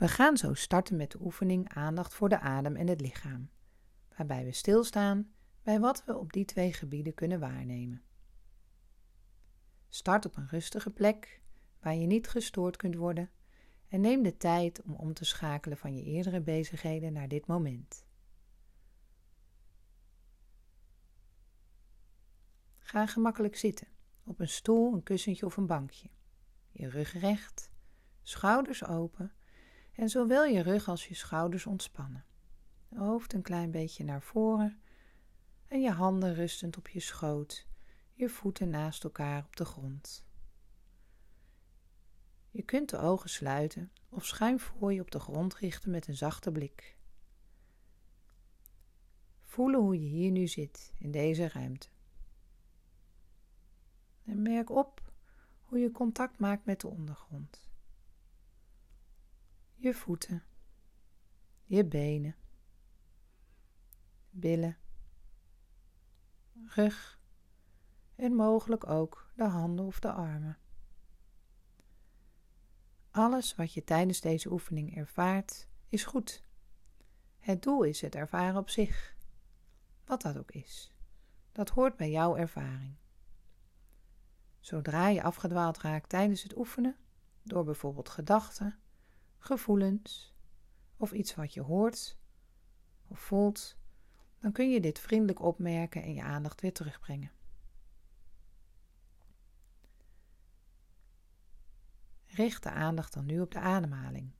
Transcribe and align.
We 0.00 0.08
gaan 0.08 0.36
zo 0.36 0.54
starten 0.54 0.96
met 0.96 1.10
de 1.10 1.20
oefening 1.20 1.68
aandacht 1.68 2.14
voor 2.14 2.28
de 2.28 2.38
adem 2.38 2.76
en 2.76 2.88
het 2.88 3.00
lichaam, 3.00 3.50
waarbij 4.16 4.44
we 4.44 4.52
stilstaan 4.52 5.32
bij 5.62 5.80
wat 5.80 6.04
we 6.04 6.18
op 6.18 6.32
die 6.32 6.44
twee 6.44 6.72
gebieden 6.72 7.14
kunnen 7.14 7.40
waarnemen. 7.40 8.02
Start 9.88 10.26
op 10.26 10.36
een 10.36 10.48
rustige 10.48 10.90
plek 10.90 11.42
waar 11.80 11.94
je 11.94 12.06
niet 12.06 12.28
gestoord 12.28 12.76
kunt 12.76 12.94
worden 12.94 13.30
en 13.88 14.00
neem 14.00 14.22
de 14.22 14.36
tijd 14.36 14.82
om 14.82 14.94
om 14.94 15.14
te 15.14 15.24
schakelen 15.24 15.78
van 15.78 15.96
je 15.96 16.02
eerdere 16.02 16.40
bezigheden 16.40 17.12
naar 17.12 17.28
dit 17.28 17.46
moment. 17.46 18.06
Ga 22.78 23.06
gemakkelijk 23.06 23.56
zitten, 23.56 23.88
op 24.24 24.40
een 24.40 24.48
stoel, 24.48 24.92
een 24.92 25.02
kussentje 25.02 25.46
of 25.46 25.56
een 25.56 25.66
bankje. 25.66 26.10
Je 26.70 26.88
rug 26.88 27.12
recht, 27.12 27.70
schouders 28.22 28.84
open 28.84 29.32
en 30.00 30.08
zowel 30.08 30.44
je 30.44 30.60
rug 30.60 30.88
als 30.88 31.08
je 31.08 31.14
schouders 31.14 31.66
ontspannen. 31.66 32.24
Hoofd 32.94 33.32
een 33.32 33.42
klein 33.42 33.70
beetje 33.70 34.04
naar 34.04 34.22
voren 34.22 34.80
en 35.66 35.80
je 35.80 35.90
handen 35.90 36.34
rustend 36.34 36.76
op 36.76 36.88
je 36.88 37.00
schoot, 37.00 37.66
je 38.14 38.28
voeten 38.28 38.68
naast 38.68 39.04
elkaar 39.04 39.44
op 39.44 39.56
de 39.56 39.64
grond. 39.64 40.24
Je 42.50 42.62
kunt 42.62 42.88
de 42.88 42.98
ogen 42.98 43.30
sluiten 43.30 43.92
of 44.08 44.26
schuin 44.26 44.60
voor 44.60 44.92
je 44.92 45.00
op 45.00 45.10
de 45.10 45.20
grond 45.20 45.54
richten 45.54 45.90
met 45.90 46.06
een 46.06 46.16
zachte 46.16 46.52
blik. 46.52 46.96
Voelen 49.42 49.80
hoe 49.80 50.00
je 50.00 50.08
hier 50.08 50.30
nu 50.30 50.46
zit, 50.46 50.92
in 50.98 51.10
deze 51.10 51.48
ruimte. 51.48 51.88
En 54.24 54.42
merk 54.42 54.70
op 54.70 55.12
hoe 55.62 55.78
je 55.78 55.90
contact 55.90 56.38
maakt 56.38 56.64
met 56.64 56.80
de 56.80 56.88
ondergrond. 56.88 57.69
Je 59.82 59.94
voeten, 59.94 60.42
je 61.64 61.84
benen, 61.84 62.36
billen, 64.30 64.76
rug 66.66 67.20
en 68.14 68.34
mogelijk 68.34 68.86
ook 68.86 69.30
de 69.36 69.44
handen 69.44 69.86
of 69.86 70.00
de 70.00 70.12
armen. 70.12 70.58
Alles 73.10 73.54
wat 73.54 73.72
je 73.72 73.84
tijdens 73.84 74.20
deze 74.20 74.52
oefening 74.52 74.96
ervaart, 74.96 75.68
is 75.88 76.04
goed. 76.04 76.44
Het 77.38 77.62
doel 77.62 77.82
is 77.82 78.00
het 78.00 78.14
ervaren 78.14 78.60
op 78.60 78.70
zich, 78.70 79.16
wat 80.04 80.22
dat 80.22 80.38
ook 80.38 80.50
is. 80.50 80.92
Dat 81.52 81.68
hoort 81.68 81.96
bij 81.96 82.10
jouw 82.10 82.36
ervaring. 82.36 82.96
Zodra 84.58 85.08
je 85.08 85.22
afgedwaald 85.22 85.78
raakt 85.78 86.08
tijdens 86.08 86.42
het 86.42 86.56
oefenen, 86.56 86.96
door 87.42 87.64
bijvoorbeeld 87.64 88.08
gedachten, 88.08 88.78
gevoelens 89.40 90.34
of 90.96 91.12
iets 91.12 91.34
wat 91.34 91.54
je 91.54 91.60
hoort 91.60 92.18
of 93.08 93.20
voelt, 93.20 93.76
dan 94.38 94.52
kun 94.52 94.70
je 94.70 94.80
dit 94.80 94.98
vriendelijk 94.98 95.40
opmerken 95.40 96.02
en 96.02 96.14
je 96.14 96.22
aandacht 96.22 96.60
weer 96.60 96.72
terugbrengen. 96.72 97.32
Richt 102.26 102.62
de 102.62 102.70
aandacht 102.70 103.12
dan 103.12 103.26
nu 103.26 103.40
op 103.40 103.52
de 103.52 103.58
ademhaling, 103.58 104.32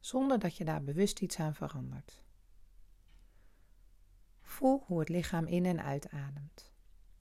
zonder 0.00 0.38
dat 0.38 0.56
je 0.56 0.64
daar 0.64 0.82
bewust 0.82 1.20
iets 1.20 1.38
aan 1.38 1.54
verandert. 1.54 2.22
Voel 4.40 4.82
hoe 4.86 4.98
het 4.98 5.08
lichaam 5.08 5.46
in 5.46 5.64
en 5.64 5.82
uitademt, 5.82 6.72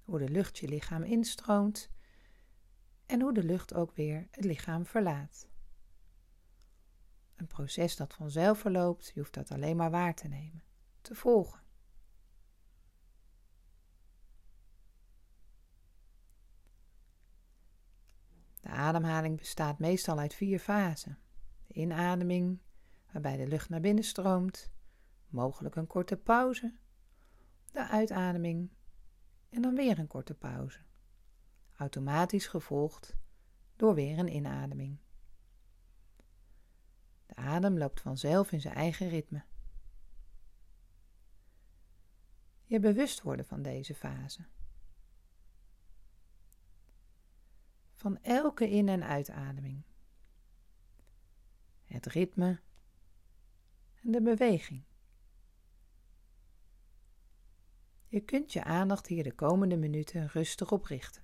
hoe 0.03 0.19
de 0.19 0.29
lucht 0.29 0.57
je 0.57 0.67
lichaam 0.67 1.03
instroomt 1.03 1.89
en 3.05 3.21
hoe 3.21 3.33
de 3.33 3.43
lucht 3.43 3.73
ook 3.73 3.91
weer 3.91 4.27
het 4.31 4.43
lichaam 4.43 4.85
verlaat. 4.85 5.47
Een 7.43 7.49
proces 7.49 7.95
dat 7.95 8.13
vanzelf 8.13 8.59
verloopt, 8.59 9.11
je 9.13 9.19
hoeft 9.19 9.33
dat 9.33 9.51
alleen 9.51 9.75
maar 9.75 9.91
waar 9.91 10.15
te 10.15 10.27
nemen, 10.27 10.63
te 11.01 11.15
volgen. 11.15 11.61
De 18.61 18.69
ademhaling 18.69 19.37
bestaat 19.37 19.79
meestal 19.79 20.19
uit 20.19 20.33
vier 20.33 20.59
fasen. 20.59 21.19
De 21.67 21.73
inademing, 21.73 22.59
waarbij 23.11 23.37
de 23.37 23.47
lucht 23.47 23.69
naar 23.69 23.81
binnen 23.81 24.03
stroomt, 24.03 24.71
mogelijk 25.27 25.75
een 25.75 25.87
korte 25.87 26.17
pauze. 26.17 26.75
De 27.71 27.87
uitademing 27.87 28.69
en 29.49 29.61
dan 29.61 29.75
weer 29.75 29.99
een 29.99 30.07
korte 30.07 30.33
pauze. 30.33 30.79
Automatisch 31.75 32.47
gevolgd 32.47 33.15
door 33.75 33.93
weer 33.93 34.19
een 34.19 34.35
inademing. 34.35 34.97
De 37.63 37.69
adem 37.69 37.81
loopt 37.81 38.01
vanzelf 38.01 38.51
in 38.51 38.61
zijn 38.61 38.73
eigen 38.75 39.09
ritme. 39.09 39.43
Je 42.65 42.79
bewust 42.79 43.21
worden 43.21 43.45
van 43.45 43.61
deze 43.61 43.95
fase. 43.95 44.45
van 47.93 48.21
elke 48.21 48.69
in- 48.69 48.89
en 48.89 49.03
uitademing. 49.03 49.83
Het 51.85 52.05
ritme 52.05 52.61
en 54.01 54.11
de 54.11 54.21
beweging. 54.21 54.83
Je 58.07 58.21
kunt 58.21 58.53
je 58.53 58.63
aandacht 58.63 59.07
hier 59.07 59.23
de 59.23 59.33
komende 59.33 59.77
minuten 59.77 60.27
rustig 60.27 60.71
op 60.71 60.85
richten. 60.85 61.22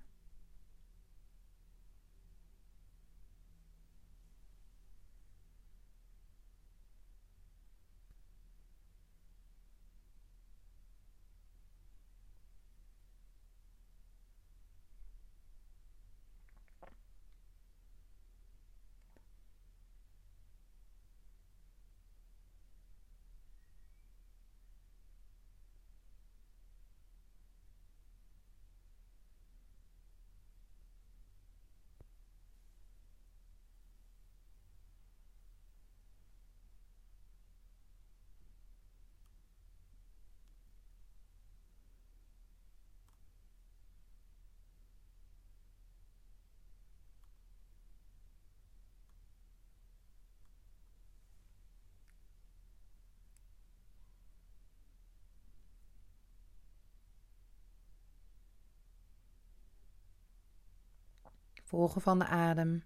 Volgen 61.69 62.01
van 62.01 62.19
de 62.19 62.25
adem, 62.25 62.83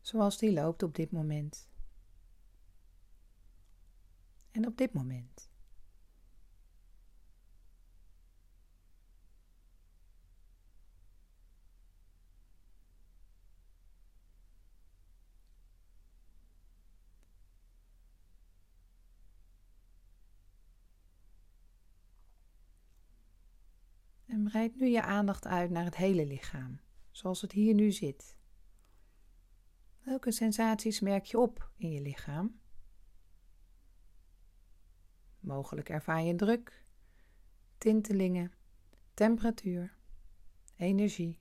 zoals 0.00 0.38
die 0.38 0.52
loopt 0.52 0.82
op 0.82 0.94
dit 0.94 1.10
moment. 1.10 1.68
En 4.50 4.66
op 4.66 4.76
dit 4.76 4.92
moment. 4.92 5.50
En 24.26 24.44
breid 24.44 24.76
nu 24.76 24.86
je 24.86 25.02
aandacht 25.02 25.46
uit 25.46 25.70
naar 25.70 25.84
het 25.84 25.96
hele 25.96 26.26
lichaam 26.26 26.80
zoals 27.10 27.40
het 27.40 27.52
hier 27.52 27.74
nu 27.74 27.90
zit. 27.92 28.36
Welke 30.02 30.30
sensaties 30.30 31.00
merk 31.00 31.24
je 31.24 31.38
op 31.38 31.70
in 31.76 31.90
je 31.90 32.00
lichaam? 32.00 32.60
Mogelijk 35.40 35.88
ervaar 35.88 36.22
je 36.22 36.34
druk, 36.34 36.84
tintelingen, 37.78 38.52
temperatuur, 39.14 39.96
energie, 40.76 41.38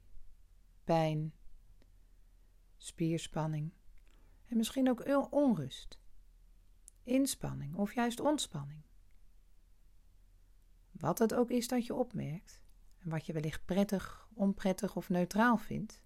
pijn, 0.83 1.33
spierspanning 2.77 3.74
en 4.45 4.57
misschien 4.57 4.89
ook 4.89 5.31
onrust, 5.31 6.00
inspanning 7.04 7.75
of 7.75 7.94
juist 7.94 8.19
ontspanning. 8.19 8.83
Wat 10.92 11.19
het 11.19 11.33
ook 11.33 11.50
is 11.50 11.68
dat 11.68 11.86
je 11.86 11.94
opmerkt, 11.94 12.62
en 13.00 13.10
wat 13.10 13.25
je 13.25 13.33
wellicht 13.33 13.66
prettig, 13.66 14.29
onprettig 14.40 14.96
of 14.96 15.10
neutraal 15.10 15.58
vindt, 15.58 16.02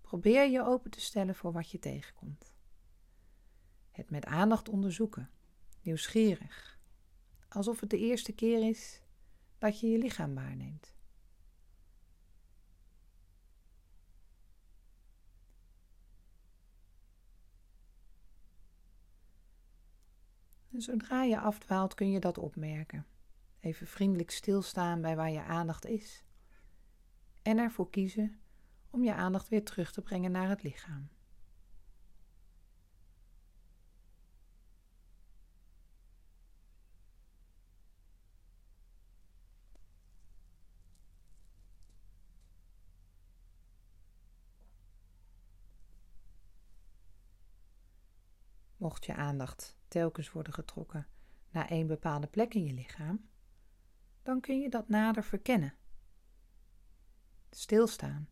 probeer 0.00 0.50
je 0.50 0.64
open 0.64 0.90
te 0.90 1.00
stellen 1.00 1.34
voor 1.34 1.52
wat 1.52 1.70
je 1.70 1.78
tegenkomt. 1.78 2.54
Het 3.90 4.10
met 4.10 4.24
aandacht 4.24 4.68
onderzoeken, 4.68 5.30
nieuwsgierig, 5.82 6.78
alsof 7.48 7.80
het 7.80 7.90
de 7.90 7.98
eerste 7.98 8.32
keer 8.32 8.68
is 8.68 9.02
dat 9.58 9.80
je 9.80 9.86
je 9.86 9.98
lichaam 9.98 10.34
waarneemt. 10.34 10.96
En 20.72 20.82
zodra 20.82 21.22
je 21.22 21.38
afdwaalt 21.38 21.94
kun 21.94 22.10
je 22.10 22.20
dat 22.20 22.38
opmerken. 22.38 23.06
Even 23.60 23.86
vriendelijk 23.86 24.30
stilstaan 24.30 25.00
bij 25.00 25.16
waar 25.16 25.30
je 25.30 25.42
aandacht 25.42 25.86
is. 25.86 26.24
En 27.48 27.58
ervoor 27.58 27.90
kiezen 27.90 28.40
om 28.90 29.04
je 29.04 29.14
aandacht 29.14 29.48
weer 29.48 29.64
terug 29.64 29.92
te 29.92 30.02
brengen 30.02 30.30
naar 30.30 30.48
het 30.48 30.62
lichaam. 30.62 31.08
Mocht 48.76 49.04
je 49.04 49.14
aandacht 49.14 49.76
telkens 49.88 50.32
worden 50.32 50.52
getrokken 50.52 51.06
naar 51.50 51.68
één 51.68 51.86
bepaalde 51.86 52.26
plek 52.26 52.54
in 52.54 52.64
je 52.64 52.72
lichaam, 52.72 53.28
dan 54.22 54.40
kun 54.40 54.60
je 54.60 54.68
dat 54.70 54.88
nader 54.88 55.24
verkennen. 55.24 55.74
Stilstaan 57.50 58.28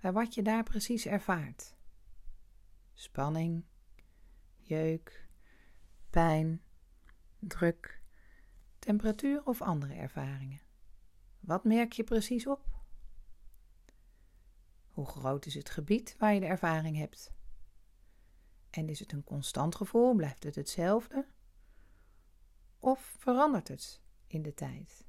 bij 0.00 0.12
wat 0.12 0.34
je 0.34 0.42
daar 0.42 0.62
precies 0.62 1.06
ervaart. 1.06 1.74
Spanning, 2.94 3.64
jeuk, 4.56 5.28
pijn, 6.10 6.62
druk, 7.38 8.02
temperatuur 8.78 9.46
of 9.46 9.62
andere 9.62 9.94
ervaringen. 9.94 10.60
Wat 11.40 11.64
merk 11.64 11.92
je 11.92 12.04
precies 12.04 12.46
op? 12.46 12.80
Hoe 14.90 15.06
groot 15.06 15.46
is 15.46 15.54
het 15.54 15.70
gebied 15.70 16.16
waar 16.18 16.34
je 16.34 16.40
de 16.40 16.46
ervaring 16.46 16.96
hebt? 16.96 17.32
En 18.70 18.88
is 18.88 18.98
het 18.98 19.12
een 19.12 19.24
constant 19.24 19.74
gevoel? 19.74 20.14
Blijft 20.14 20.44
het 20.44 20.54
hetzelfde? 20.54 21.26
Of 22.78 23.14
verandert 23.18 23.68
het 23.68 24.00
in 24.26 24.42
de 24.42 24.54
tijd? 24.54 25.04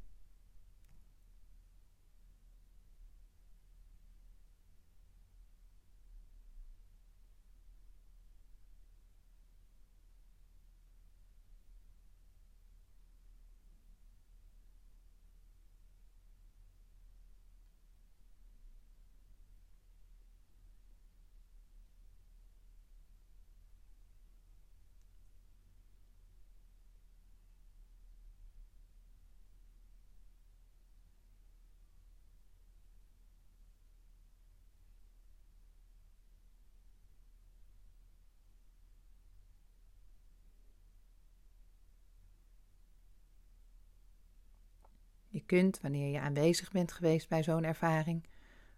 Kunt, 45.54 45.82
wanneer 45.82 46.12
je 46.12 46.20
aanwezig 46.20 46.72
bent 46.72 46.92
geweest 46.92 47.30
bij 47.30 47.44
zo'n 47.44 47.64
ervaring, 47.64 48.28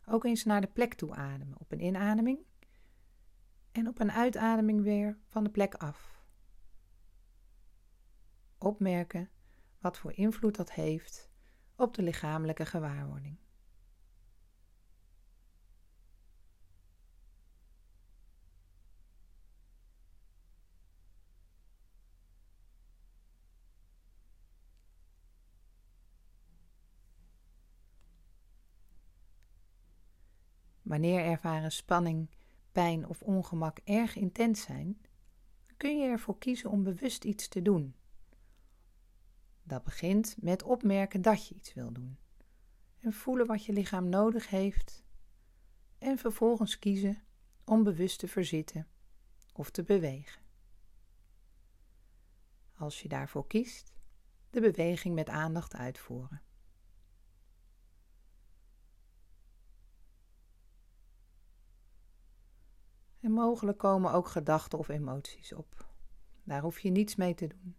ook 0.05 0.23
eens 0.23 0.43
naar 0.43 0.61
de 0.61 0.67
plek 0.67 0.93
toe 0.93 1.13
ademen 1.13 1.59
op 1.59 1.71
een 1.71 1.83
inademing 1.83 2.39
en 3.71 3.87
op 3.87 3.99
een 3.99 4.11
uitademing 4.11 4.81
weer 4.81 5.17
van 5.25 5.43
de 5.43 5.49
plek 5.49 5.73
af. 5.73 6.23
Opmerken 8.57 9.29
wat 9.79 9.97
voor 9.97 10.11
invloed 10.13 10.55
dat 10.55 10.71
heeft 10.71 11.29
op 11.75 11.93
de 11.93 12.01
lichamelijke 12.01 12.65
gewaarwording. 12.65 13.37
Wanneer 30.85 31.19
ervaren 31.19 31.71
spanning, 31.71 32.29
pijn 32.71 33.07
of 33.07 33.21
ongemak 33.21 33.79
erg 33.83 34.15
intens 34.15 34.61
zijn, 34.61 35.01
kun 35.77 35.99
je 35.99 36.07
ervoor 36.07 36.37
kiezen 36.37 36.69
om 36.69 36.83
bewust 36.83 37.23
iets 37.23 37.47
te 37.47 37.61
doen. 37.61 37.95
Dat 39.63 39.83
begint 39.83 40.35
met 40.39 40.63
opmerken 40.63 41.21
dat 41.21 41.47
je 41.47 41.55
iets 41.55 41.73
wil 41.73 41.91
doen 41.91 42.17
en 42.99 43.13
voelen 43.13 43.45
wat 43.45 43.65
je 43.65 43.73
lichaam 43.73 44.09
nodig 44.09 44.49
heeft 44.49 45.03
en 45.97 46.17
vervolgens 46.17 46.79
kiezen 46.79 47.23
om 47.63 47.83
bewust 47.83 48.19
te 48.19 48.27
verzitten 48.27 48.87
of 49.53 49.69
te 49.69 49.83
bewegen. 49.83 50.41
Als 52.73 53.01
je 53.01 53.07
daarvoor 53.07 53.47
kiest, 53.47 53.93
de 54.49 54.61
beweging 54.61 55.15
met 55.15 55.29
aandacht 55.29 55.75
uitvoeren. 55.75 56.41
Mogelijk 63.35 63.77
komen 63.77 64.11
ook 64.11 64.27
gedachten 64.27 64.79
of 64.79 64.87
emoties 64.87 65.53
op. 65.53 65.87
Daar 66.43 66.61
hoef 66.61 66.79
je 66.79 66.89
niets 66.89 67.15
mee 67.15 67.33
te 67.33 67.47
doen. 67.47 67.75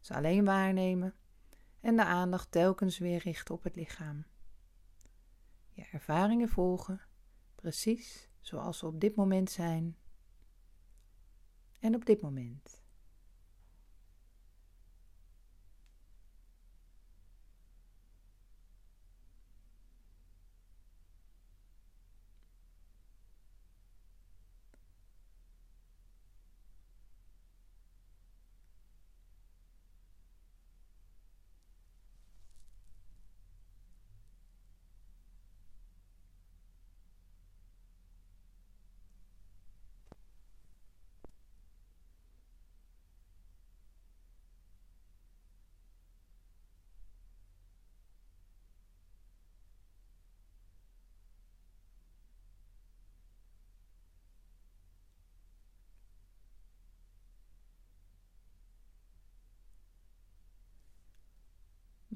Ze 0.00 0.14
alleen 0.14 0.44
waarnemen 0.44 1.14
en 1.80 1.96
de 1.96 2.04
aandacht 2.04 2.50
telkens 2.50 2.98
weer 2.98 3.18
richten 3.18 3.54
op 3.54 3.62
het 3.62 3.76
lichaam. 3.76 4.24
Je 5.68 5.86
ervaringen 5.92 6.48
volgen, 6.48 7.00
precies 7.54 8.28
zoals 8.40 8.78
ze 8.78 8.86
op 8.86 9.00
dit 9.00 9.14
moment 9.14 9.50
zijn 9.50 9.96
en 11.80 11.94
op 11.94 12.04
dit 12.04 12.20
moment. 12.20 12.83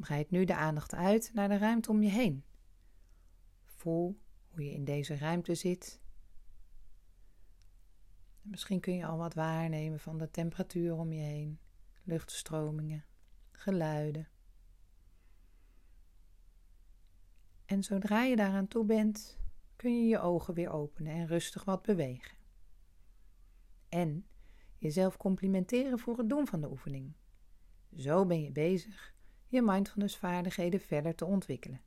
Breid 0.08 0.30
nu 0.30 0.44
de 0.44 0.54
aandacht 0.54 0.94
uit 0.94 1.30
naar 1.34 1.48
de 1.48 1.58
ruimte 1.58 1.90
om 1.90 2.02
je 2.02 2.08
heen. 2.08 2.44
Voel 3.64 4.20
hoe 4.48 4.64
je 4.64 4.72
in 4.72 4.84
deze 4.84 5.16
ruimte 5.16 5.54
zit. 5.54 6.00
Misschien 8.42 8.80
kun 8.80 8.94
je 8.94 9.06
al 9.06 9.18
wat 9.18 9.34
waarnemen 9.34 10.00
van 10.00 10.18
de 10.18 10.30
temperatuur 10.30 10.94
om 10.94 11.12
je 11.12 11.20
heen, 11.20 11.60
luchtstromingen, 12.02 13.04
geluiden. 13.50 14.28
En 17.64 17.82
zodra 17.82 18.22
je 18.22 18.36
daaraan 18.36 18.68
toe 18.68 18.84
bent, 18.84 19.38
kun 19.76 20.02
je 20.02 20.08
je 20.08 20.20
ogen 20.20 20.54
weer 20.54 20.70
openen 20.70 21.12
en 21.12 21.26
rustig 21.26 21.64
wat 21.64 21.82
bewegen. 21.82 22.36
En 23.88 24.26
jezelf 24.78 25.16
complimenteren 25.16 25.98
voor 25.98 26.18
het 26.18 26.28
doen 26.28 26.46
van 26.46 26.60
de 26.60 26.70
oefening. 26.70 27.12
Zo 27.96 28.26
ben 28.26 28.42
je 28.42 28.52
bezig 28.52 29.16
je 29.48 29.62
mindfulness 29.62 30.16
vaardigheden 30.16 30.80
verder 30.80 31.14
te 31.14 31.24
ontwikkelen. 31.24 31.80